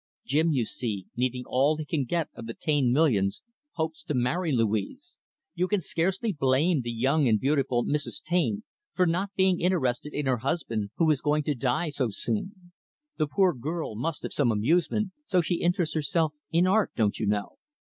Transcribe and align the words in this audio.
Jim, 0.25 0.51
you 0.51 0.65
see, 0.65 1.05
needing 1.15 1.43
all 1.45 1.77
he 1.77 1.85
can 1.85 2.05
get 2.05 2.27
of 2.33 2.47
the 2.47 2.55
Taine 2.55 2.91
millions, 2.91 3.43
hopes 3.73 4.03
to 4.05 4.15
marry 4.15 4.51
Louise. 4.51 5.17
You 5.53 5.67
can 5.67 5.79
scarcely 5.79 6.33
blame 6.33 6.81
the 6.81 6.89
young 6.91 7.27
and 7.27 7.39
beautiful 7.39 7.85
Mrs. 7.85 8.23
Taine 8.23 8.63
for 8.95 9.05
not 9.05 9.29
being 9.35 9.61
interested 9.61 10.11
in 10.11 10.25
her 10.25 10.37
husband 10.37 10.89
who 10.95 11.11
is 11.11 11.21
going 11.21 11.43
to 11.43 11.53
die 11.53 11.89
so 11.89 12.09
soon. 12.09 12.71
The 13.17 13.27
poor 13.27 13.53
girl 13.53 13.93
must 13.95 14.23
have 14.23 14.33
some 14.33 14.51
amusement, 14.51 15.11
so 15.27 15.39
she 15.39 15.61
interests 15.61 15.93
herself 15.93 16.33
in 16.51 16.65
art, 16.65 16.93
don't 16.95 17.19
you 17.19 17.27
know. 17.27 17.57